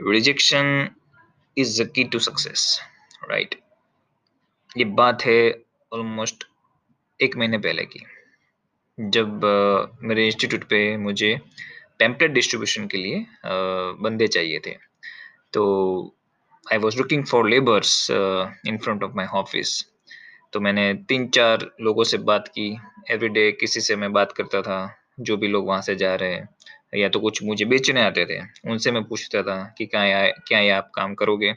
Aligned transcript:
Rejection 0.00 0.88
is 1.56 1.82
the 1.82 1.86
key 1.94 2.04
to 2.04 2.18
success 2.18 2.80
right 3.30 3.54
ये 4.78 4.84
बात 5.00 5.24
है 5.24 5.40
ऑलमोस्ट 5.92 6.44
एक 7.20 7.36
महीने 7.36 7.58
पहले 7.58 7.84
की। 7.84 8.00
जब 8.98 9.40
uh, 9.40 10.04
मेरे 10.04 10.26
इंस्टीट्यूट 10.26 10.64
पे 10.64 10.96
मुझे 10.96 11.34
पैम्पलेट 11.98 12.30
डिस्ट्रीब्यूशन 12.30 12.86
के 12.86 12.98
लिए 12.98 13.20
uh, 13.20 14.02
बंदे 14.02 14.28
चाहिए 14.28 14.58
थे। 14.66 14.76
तो 15.52 15.64
I 16.66 16.78
was 16.78 16.98
looking 16.98 17.24
for 17.26 17.48
labours 17.48 18.10
in 18.10 18.78
front 18.78 19.02
of 19.02 19.12
my 19.16 19.26
office 19.34 19.84
तो 20.52 20.60
मैंने 20.60 20.92
तीन 21.08 21.28
चार 21.28 21.70
लोगों 21.80 22.04
से 22.04 22.18
बात 22.18 22.48
की। 22.48 22.70
एवरीडे 23.10 23.50
किसी 23.52 23.80
से 23.80 23.96
मैं 23.96 24.12
बात 24.12 24.32
करता 24.32 24.62
था 24.62 24.78
जो 25.20 25.36
भी 25.36 25.48
लोग 25.48 25.66
वहाँ 25.66 25.82
से 25.82 25.96
जा 25.96 26.14
रहे 26.14 26.34
हैं। 26.34 26.48
या 26.94 27.08
तो 27.08 27.20
कुछ 27.20 27.42
मुझे 27.42 27.64
बेचने 27.64 28.02
आते 28.02 28.24
थे 28.26 28.70
उनसे 28.70 28.90
मैं 28.90 29.04
पूछता 29.04 29.42
था 29.42 29.74
कि 29.78 29.86
क्या 29.86 30.04
या, 30.04 30.26
क्या 30.26 30.60
ये 30.60 30.70
आप 30.70 30.92
काम 30.94 31.14
करोगे? 31.14 31.54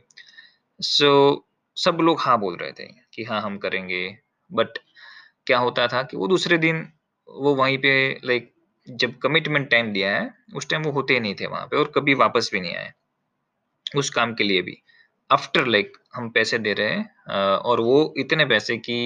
सो 0.81 1.31
so, 1.31 1.51
सब 1.83 1.97
लोग 2.01 2.17
हाँ 2.19 2.39
बोल 2.39 2.57
रहे 2.57 2.71
थे 2.71 2.85
कि 3.13 3.23
हाँ 3.23 3.41
हम 3.41 3.57
करेंगे। 3.57 4.17
बट 4.53 4.67
क्या 5.47 5.57
होता 5.57 5.87
था 5.87 6.03
कि 6.03 6.17
वो 6.17 6.27
दूसरे 6.27 6.57
दिन 6.57 6.91
वो 7.29 7.55
वहीं 7.55 7.77
पे 7.77 8.19
लाइक 8.25 8.53
जब 8.89 9.17
कमिटमेंट 9.17 9.69
टाइम 9.69 9.93
दिया 9.93 10.17
है 10.17 10.33
उस 10.55 10.69
टाइम 10.69 10.83
वो 10.83 10.91
होते 10.91 11.19
नहीं 11.19 11.35
थे 11.35 11.45
वहाँ 11.45 11.65
पे 11.65 11.77
और 11.77 11.91
कभी 11.95 12.13
वापस 12.13 12.49
भी 12.53 12.61
नहीं 12.61 12.75
आए 12.75 12.91
उस 13.95 14.09
काम 14.09 14.33
के 14.33 14.43
लिए 14.43 14.61
भी। 14.61 14.77
आफ्टर 15.31 15.65
लाइक 15.65 15.97
हम 16.15 16.29
पैसे 16.29 16.57
दे 16.59 16.73
रहे 16.73 16.89
हैं 16.89 17.35
और 17.69 17.81
वो 17.81 18.13
इतने 18.17 18.45
पैसे 18.45 18.77
कि 18.77 18.97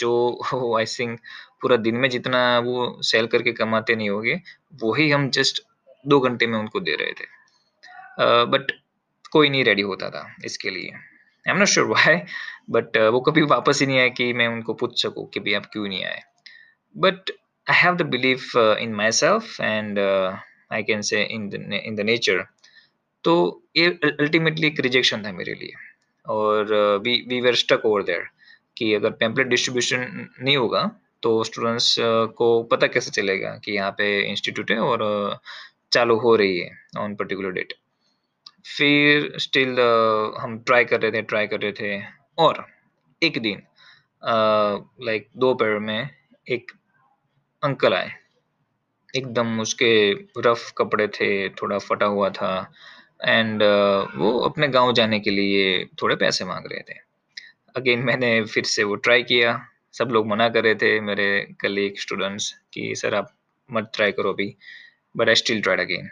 जो 0.00 0.12
आई 0.78 0.84
थिंक 0.98 1.18
पूरा 1.62 1.76
दिन 1.76 1.96
में 1.96 2.08
जितना 2.10 2.40
वो 2.58 2.86
सेल 3.02 3.26
करके 3.26 3.52
कमाते 3.52 3.96
नहीं 3.96 4.10
होंगे, 4.10 4.40
वही 4.84 5.10
हम 5.10 5.28
जस्ट 5.30 5.62
दो 6.06 6.20
घंटे 6.20 6.46
में 6.46 6.58
उनको 6.58 6.80
दे 6.80 6.94
रहे 6.96 7.12
थे। 7.12 7.26
बट 8.46 8.72
कोई 9.32 9.48
नहीं 9.48 9.64
रेडी 9.64 9.82
होता 9.82 10.10
था 10.10 10.26
इसके 10.44 10.70
लिए। 10.70 10.90
I 10.90 11.52
am 11.52 11.58
not 11.58 11.68
sure 11.68 11.86
why 11.86 12.16
but 12.70 12.96
वो 13.12 13.20
कभी 13.20 13.42
वापस 13.46 13.80
ही 13.80 13.86
नहीं 13.86 13.98
आया 13.98 14.08
कि 14.08 14.32
मैं 14.32 14.46
उनको 14.48 14.74
पूछ 14.74 15.02
सकूँ 15.02 15.28
कि 15.30 15.40
भाई 15.40 15.54
आप 15.54 15.66
क्यों 15.72 15.86
नहीं 15.88 16.04
आए। 16.04 16.20
But 16.96 17.30
I 17.66 17.76
have 17.82 17.96
the 17.96 18.02
believe 18.10 18.76
in 18.80 18.94
myself 19.12 19.60
and 19.60 19.98
I 19.98 20.82
can 20.82 21.02
say 21.02 21.22
in 21.24 21.48
the 21.48 22.00
nature 22.06 22.44
तो 23.26 23.32
ये 23.76 23.86
अल्टीमेटली 24.04 24.66
एक 24.66 24.80
रिजेक्शन 24.80 25.24
था 25.24 25.32
मेरे 25.32 25.54
लिए। 25.54 25.72
और 26.28 26.72
we 27.04 27.12
we 27.28 27.40
were 27.40 27.54
stuck 27.54 27.84
over 27.84 28.02
there 28.02 28.26
कि 28.78 28.94
अगर 28.94 29.10
पैम्पलेट 29.10 29.46
डिस्ट्रीब्यूशन 29.46 30.28
नहीं 30.40 30.56
होगा 30.56 30.90
तो 31.22 31.44
स्टूडेंट्स 31.44 32.00
uh, 32.00 32.32
को 32.32 32.62
पता 32.62 32.86
कैसे 32.86 33.10
चलेगा 33.10 33.50
कि 33.64 33.72
यहाँ 33.72 33.90
पे 33.90 34.06
इंस्टीट्यूट 34.30 34.70
है 34.70 34.78
और 34.78 35.02
uh, 35.02 35.38
चालू 35.92 36.16
हो 36.16 36.36
रही 36.36 36.58
है 36.60 36.70
ऑन 36.98 37.14
पर्टिकुलर 37.14 37.50
डेट 37.50 37.72
फिर 38.78 39.32
स्टिल 39.38 39.72
uh, 39.74 40.40
हम 40.40 40.58
ट्राई 40.58 40.84
कर 40.84 41.00
रहे 41.00 41.12
थे 41.12 41.22
ट्राई 41.22 41.46
कर 41.46 41.60
रहे 41.60 41.72
थे 41.72 42.02
और 42.38 42.66
एक 43.22 43.38
दिन 43.42 43.62
लाइक 45.04 45.28
दो 45.36 45.46
दोपहर 45.46 45.78
में 45.78 46.10
एक 46.50 46.72
अंकल 47.62 47.94
आए। 47.94 48.10
एकदम 49.16 49.60
उसके 49.60 50.12
रफ 50.38 50.72
कपड़े 50.78 51.08
थे 51.08 51.48
थोड़ा 51.48 51.78
फटा 51.78 52.06
हुआ 52.06 52.30
था 52.30 52.50
एंड 53.20 53.62
uh, 53.62 54.16
वो 54.16 54.38
अपने 54.40 54.68
गाँव 54.68 54.92
जाने 54.92 55.20
के 55.20 55.30
लिए 55.30 55.84
थोड़े 56.02 56.16
पैसे 56.16 56.44
मांग 56.44 56.66
रहे 56.72 56.80
थे। 56.80 56.98
अगेन 57.76 57.98
मैंने 58.04 58.30
फिर 58.44 58.64
से 58.64 58.84
वो 58.84 58.94
ट्राई 58.96 59.22
किया। 59.22 59.58
सब 59.94 60.08
लोग 60.12 60.26
मना 60.28 60.48
कर 60.48 60.64
रहे 60.64 60.74
थे 60.74 61.00
मेरे 61.00 61.26
कलीग 61.60 61.98
स्टूडेंट्स 61.98 62.52
कि 62.74 62.94
सर 62.96 63.14
आप 63.14 63.32
मत 63.70 63.90
ट्राई 63.94 64.12
करो 64.12 64.32
अभी। 64.32 64.54
But 65.14 65.28
I 65.28 65.34
still 65.34 65.62
tried 65.62 65.80
again 65.80 66.10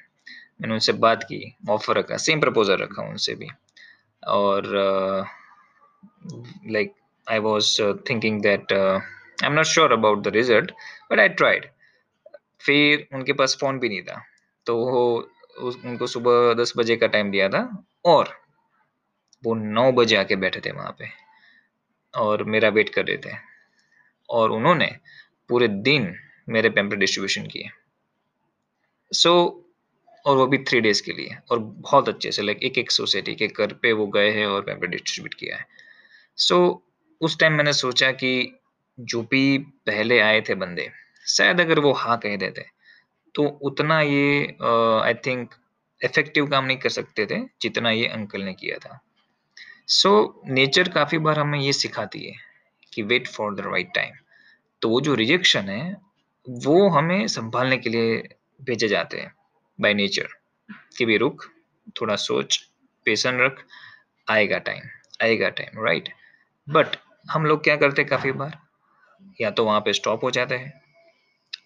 मैंने 0.61 0.75
उनसे 0.75 0.93
बात 1.05 1.23
की 1.23 1.41
ऑफ़र 1.71 1.97
रखा 1.99 2.17
सेम 2.17 2.41
प्रपोजल 2.41 2.77
रखा 2.77 3.03
उनसे 3.03 3.35
भी। 3.35 3.49
और 4.23 4.67
like 6.71 6.93
I 7.27 7.39
was 7.39 7.81
thinking 8.11 8.41
that 8.43 8.73
I 8.73 9.47
am 9.47 9.53
not 9.53 9.67
sure 9.67 9.93
about 9.93 10.23
the 10.23 10.35
result 10.37 10.73
but 11.13 11.21
I 11.21 11.29
tried 11.41 11.67
फिर 12.61 13.07
उनके 13.15 13.33
पास 13.33 13.57
फ़ोन 13.61 13.79
भी 13.79 13.89
नहीं 13.89 14.03
था। 14.03 14.21
तो 14.67 14.75
वो 15.61 15.71
उनको 15.85 16.07
सुबह 16.07 16.55
दस 16.55 16.73
बजे 16.77 16.97
का 16.97 17.07
टाइम 17.07 17.31
दिया 17.31 17.49
था 17.49 17.85
और 18.05 18.45
वो 19.45 19.55
नौ 19.55 19.93
बजे 19.93 20.17
आके 20.17 20.37
बैठे 20.37 20.61
थे 20.61 20.73
वहाँ 20.73 20.97
पे 20.99 21.09
और 22.15 22.45
मेरा 22.45 22.69
वेट 22.69 22.89
कर 22.89 23.07
रहे 23.07 23.17
थे 23.17 23.37
और 24.31 24.51
उन्होंने 24.51 24.97
पूरे 25.49 25.69
दिन 25.69 26.17
मेरे 26.49 26.71
पेम्पर 26.71 26.97
डिस्ट्रीब्यूशन 26.97 27.47
किए। 27.47 27.69
सो 29.13 29.63
so, 29.65 29.65
और 30.27 30.37
वो 30.37 30.47
भी 30.47 30.59
थ्री 30.59 30.81
डेज़ 30.81 31.03
के 31.03 31.13
लिए 31.13 31.37
और 31.51 31.59
बहुत 31.59 32.09
अच्छे 32.09 32.33
से 32.33 32.43
लाइक 32.43 32.63
एक 32.63 32.79
एक 32.79 32.91
सोसाइटी 32.91 33.35
के 33.35 33.47
घर 33.47 33.73
पे 33.73 33.93
वो 33.93 34.07
गए 34.07 34.31
हैं 34.31 34.47
और 34.47 34.63
पेम्पर 34.63 34.87
डिस्ट्रीब्यूट 34.87 35.35
किया 35.35 35.57
है। 35.57 35.67
सो 36.37 36.85
so, 36.85 36.95
उस 37.21 37.39
टाइम 37.39 37.53
मैंने 37.53 37.73
सोचा 37.73 38.13
कि 38.13 38.61
जो 39.01 39.23
भी 39.23 39.59
पहले 39.59 40.21
आए 40.21 40.41
थे 40.41 40.55
बंदे 40.55 40.91
शायद 41.29 41.61
अगर 41.61 41.79
वो 41.79 41.93
हाँ 41.93 42.19
कह 42.19 42.37
देते 42.37 42.67
तो 43.35 43.43
उतना 43.63 44.01
ये 44.01 44.47
आई 45.05 45.15
थिंक 45.15 45.55
इफ़ेक्टिव 46.01 46.47
काम 46.47 46.65
नहीं 46.65 46.77
कर 46.77 46.89
सकते 46.89 47.27
थे 47.27 47.41
जितना 47.63 47.91
ये 47.91 48.07
अंकल 48.07 48.43
ने 48.43 48.55
किया 48.55 48.79
था। 48.79 49.01
सो 49.89 50.41
so, 50.45 50.51
नेचर 50.51 50.89
काफ़ी 50.89 51.19
बार 51.19 51.39
हमें 51.39 51.59
ये 51.59 51.73
सिखाती 51.73 52.25
है 52.25 52.35
कि 52.93 53.03
wait 53.03 53.29
for 53.29 53.55
the 53.55 53.61
right 53.61 53.95
time 53.95 54.13
तो 54.83 54.89
वो 54.89 55.01
जो 55.01 55.15
रिजेक्शन 55.15 55.69
है 55.69 55.97
वो 56.49 56.89
हमें 56.89 57.27
संभालने 57.27 57.77
के 57.79 57.91
लिए 57.91 58.37
भेजे 58.63 58.89
जाते 58.89 59.21
हैं 59.21 59.33
बाय 59.81 59.95
नेचर 59.95 60.29
कि 60.99 61.05
भी 61.05 61.17
रुक 61.17 61.45
थोड़ा 62.01 62.17
सोच 62.17 62.57
पेशन 63.05 63.39
रख 63.39 63.65
आएगा 64.31 64.59
टाइम 64.59 64.83
आएगा 65.23 65.49
टाइम 65.49 65.85
राइट 65.85 66.09
बट 66.69 66.87
हम 67.31 67.47
लोग 67.47 67.65
क्या 67.65 67.77
करते 67.77 68.03
हैं 68.03 68.09
काफ़ी 68.09 68.33
बार? 68.33 68.59
या 69.41 69.51
तो 69.51 69.65
वहाँ 69.65 69.81
पे 69.81 69.93
स्टॉप 69.93 70.25
हो 70.25 70.31
जाते 70.31 70.55
हैं 70.55 70.83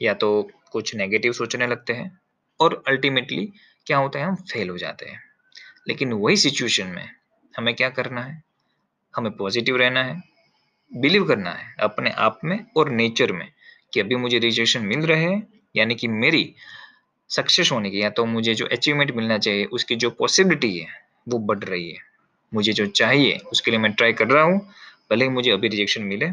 या 0.02 0.14
तो 0.14 0.50
कुछ 0.72 0.94
नेगेटिव 0.94 1.32
सोचने 1.32 1.66
लगते 1.66 1.92
हैं 1.92 2.20
और 2.60 2.82
अल्टीमेटली 2.88 3.52
क्या 3.86 3.98
होता 3.98 4.18
है, 4.18 4.24
हम 4.24 4.34
फेल 4.34 4.70
हो 4.70 4.78
जाते 4.78 5.06
हैं। 5.06 5.20
लेकिन 5.88 6.12
वही 6.12 6.36
सिचुएशन 6.36 6.86
में 6.86 7.08
हमें 7.56 7.74
क्या 7.74 7.88
करना 7.88 8.20
है? 8.20 8.42
हमें 9.16 9.32
पॉजिटिव 9.32 9.76
रहना 9.76 10.04
है 10.04 10.22
बिलीव 10.96 11.24
करना 11.24 11.50
है 11.50 11.74
अपने 11.80 12.10
आप 12.10 12.40
में 12.44 12.66
और 12.76 12.90
नेचर 12.90 13.32
में 13.32 13.52
कि 13.92 14.00
अभी 14.00 14.16
मुझे 14.16 14.38
रिजेक्शन 14.38 14.82
मिल 14.82 15.00
रहे 15.00 15.22
हैं, 15.22 15.48
यानी 15.76 15.94
कि 15.94 16.08
मेरी 16.08 16.54
सक्सेस 17.28 17.72
होने 17.72 17.90
की, 17.90 18.02
या 18.02 18.10
तो 18.10 18.24
मुझे 18.24 18.54
जो 18.54 18.66
अचीवमेंट 18.66 19.10
मिलना 19.10 19.38
चाहिए, 19.38 19.64
उसकी 19.64 19.96
जो 19.96 20.10
पॉसिबिलिटी 20.10 20.78
है, 20.78 20.86
वो 21.28 21.38
बढ़ 21.38 21.58
रही 21.58 21.90
है। 21.90 21.98
मुझे 22.54 22.72
जो 22.72 22.86
चाहिए, 22.86 23.36
उसके 23.36 23.70
लिए 23.70 23.80
मैं 23.80 23.92
ट्राई 23.92 24.12
कर 24.12 24.28
रहा 24.28 24.42
हूँ, 24.42 24.68
भले 25.10 25.24
ही 25.24 25.30
मुझे 25.30 25.50
अभी 25.50 25.68
रिजेक्शन 25.68 26.02
मिले 26.02 26.26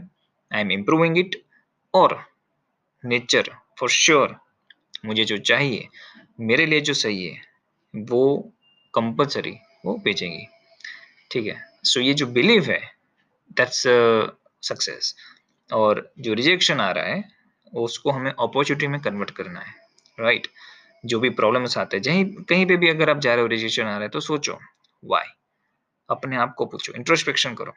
आई 0.53 0.62
एम 0.62 0.72
इम्प्रूविंग 0.72 1.18
इट 1.18 1.35
और 1.94 2.25
नेचर 3.06 3.51
फॉर 3.78 3.90
श्योर 3.90 4.36
मुझे 5.06 5.25
जो 5.25 5.38
चाहिए, 5.38 5.88
मेरे 6.40 6.66
लिए 6.66 6.81
जो 6.81 6.94
सही 6.94 7.25
है, 7.25 7.41
वो 7.94 8.53
कंपलसरी 8.94 9.56
वो 9.86 9.97
बेचेंगी 9.97 10.46
ठीक 11.31 11.46
है? 11.47 11.62
सो 11.84 12.00
so 12.00 12.06
ये 12.06 12.13
जो 12.13 12.28
बिलीव 12.28 12.63
है 12.63 12.81
दैट्स 13.58 13.84
सक्सेस 14.68 15.16
और 15.74 16.13
जो 16.19 16.34
रिजेक्शन 16.34 16.80
आ 16.80 16.91
रहा 16.91 17.06
है, 17.06 17.24
उसको 17.74 18.12
हमें 18.12 18.31
अपॉर्चुनिटी 18.31 18.88
में 18.88 19.00
कन्वर्ट 19.02 19.31
करना 19.31 19.59
है। 19.59 19.74
Right 20.19 20.42
right? 20.42 20.56
जो 21.06 21.19
भी 21.19 21.30
प्रॉब्लम्स 21.30 21.78
आते 21.78 21.97
हैं, 21.97 22.02
जहीं, 22.02 22.25
कहीं 22.25 22.66
पे 22.66 22.75
भी 22.78 22.90
अगर 22.90 23.09
आप 23.09 23.19
जा 23.19 23.34
रहे 23.34 23.42
हो 23.42 23.47
रिजेक्शन 23.47 23.84
आ 23.84 23.90
रहा 23.90 24.02
है 24.02 24.09
तो 24.09 24.19
सोचो 24.19 24.59
वाई 25.03 25.25
अपने 26.09 26.38
आप 26.38 26.53
को 26.57 26.66
पूछो 26.66 26.94
इंट्रोस्पेक्शन 26.94 27.53
करो। 27.56 27.74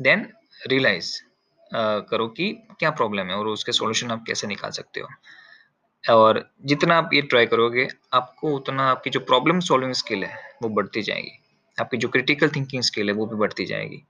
देन 0.00 0.32
रियलाइज़ 0.66 1.14
करो 1.72 2.28
कि 2.28 2.52
क्या 2.78 2.90
प्रॉब्लम 2.90 3.26
है 3.26 3.34
और 3.34 3.46
उसके 3.46 3.72
सॉल्यूशन 3.72 4.10
आप 4.10 4.24
कैसे 4.26 4.46
निकाल 4.46 4.70
सकते 4.70 5.00
हो? 5.00 5.08
और 6.10 6.50
जितना 6.64 6.96
आप 6.96 7.10
ये 7.14 7.22
ट्राई 7.22 7.46
करोगे, 7.46 7.88
आपको 8.12 8.56
उतना 8.56 8.90
आपकी 8.90 9.10
जो 9.10 9.20
प्रॉब्लम 9.20 9.60
सॉल्विंग 9.60 9.92
स्किल 9.92 10.24
है, 10.24 10.38
वो 10.62 10.68
बढ़ती 10.68 11.02
जाएगी। 11.02 11.38
आपकी 11.80 11.96
जो 11.96 12.08
क्रिटिकल 12.08 12.48
थिंकिंग 12.48 12.82
स्किल 12.82 13.08
है, 13.08 13.14
वो 13.14 13.26
भी 13.26 13.36
बढ़ती 13.36 13.64
जाएगी। 13.64 14.02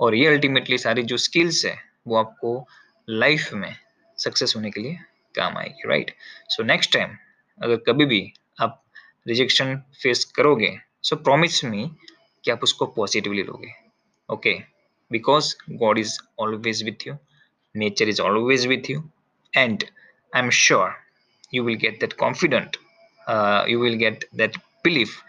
और 0.00 0.14
ये 0.14 0.26
अल्टीमेटली 0.26 0.78
सारी 0.78 1.02
जो 1.02 1.16
स्किल्स 1.16 1.64
है, 1.64 1.76
वो 2.06 2.16
आपको 2.16 2.66
लाइफ 3.10 3.52
में 3.52 3.76
सक्सेस 4.18 4.56
होने 4.56 4.70
के 4.70 4.80
लिए 4.80 4.98
काम 5.34 5.56
आएगी 5.58 5.88
राइट 5.88 6.10
सो 6.48 6.62
नेक्स्ट 6.62 6.92
टाइम 6.92 7.16
अगर 7.62 7.76
कभी 7.76 8.04
भी 8.04 8.32
आप 8.60 8.84
रिजेक्शन 9.28 9.76
फेस 10.02 10.24
करोगे 10.24 10.78
सो 11.02 11.16
प्रॉमिस 11.16 11.64
मी 11.64 11.90
कि 12.44 12.50
आप 12.50 12.62
उसको 12.62 12.86
पॉजिटिवली 12.86 13.42
लोगे 13.42 13.72
okay 14.28 14.54
okay? 14.54 14.75
because 15.09 15.55
God 15.79 15.97
is 15.97 16.19
always 16.37 16.83
with 16.83 17.05
you, 17.05 17.17
nature 17.73 18.05
is 18.05 18.19
always 18.19 18.67
with 18.67 18.89
you, 18.89 19.03
and 19.55 19.83
I'm 20.33 20.49
sure 20.49 20.95
you 21.51 21.63
will 21.63 21.75
get 21.75 21.99
that 21.99 22.17
confident, 22.17 22.77
uh, 23.27 23.65
you 23.67 23.79
will 23.79 23.97
get 23.97 24.25
that 24.33 24.55
belief, 24.83 25.21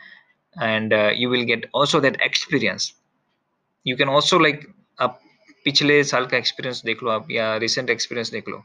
and 0.60 0.92
uh, 0.92 1.10
you 1.14 1.28
will 1.28 1.44
get 1.44 1.66
also 1.72 2.00
that 2.00 2.20
experience. 2.20 2.92
You 3.84 3.96
can 3.96 4.08
also 4.08 4.38
like 4.38 4.66
आप 5.00 5.20
पिछले 5.64 6.02
साल 6.04 6.26
का 6.26 6.36
experience 6.36 6.82
देख 6.84 7.02
लो 7.02 7.10
आप 7.10 7.30
या 7.30 7.56
recent 7.62 7.90
experience 7.90 8.30
देख 8.30 8.48
लो 8.48 8.64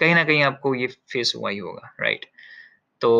कहीं 0.00 0.14
ना 0.14 0.24
कहीं 0.24 0.42
आपको 0.42 0.74
ये 0.74 0.86
फेस 1.12 1.32
हुआ 1.36 1.50
ही 1.50 1.58
होगा 1.58 1.94
राइट 2.00 2.26
तो 3.00 3.12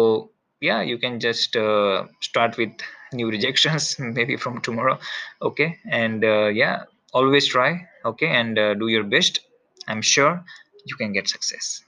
yeah 0.60 0.80
you 0.80 0.98
can 0.98 1.20
just 1.20 1.56
uh, 1.56 2.06
start 2.20 2.56
with 2.56 2.84
new 3.12 3.30
rejections 3.30 3.96
maybe 3.98 4.36
from 4.36 4.60
tomorrow 4.60 4.98
okay 5.42 5.78
and 5.90 6.24
uh, 6.24 6.46
yeah 6.46 6.84
always 7.13 7.47
try 7.47 7.87
okay 8.05 8.27
and 8.27 8.57
uh, 8.59 8.73
do 8.75 8.87
your 8.87 9.03
best. 9.03 9.41
I'm 9.87 10.01
sure 10.01 10.43
you 10.85 10.95
can 10.95 11.13
get 11.13 11.27
success 11.27 11.83